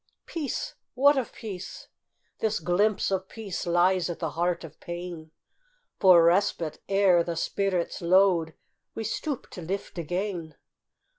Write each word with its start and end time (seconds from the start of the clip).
Peace! 0.25 0.73
What 0.95 1.15
of 1.15 1.31
peace? 1.31 1.87
This 2.39 2.59
glimpse 2.59 3.11
of 3.11 3.27
peace 3.29 3.67
Lies 3.67 4.09
at 4.09 4.17
the 4.17 4.31
heart 4.31 4.63
of 4.63 4.79
pain, 4.79 5.29
For 5.99 6.23
respite, 6.23 6.79
ere 6.89 7.23
the 7.23 7.35
spirit's 7.35 8.01
load 8.01 8.55
We 8.95 9.03
stoop 9.03 9.51
to 9.51 9.61
lift 9.61 9.99
again. 9.99 10.55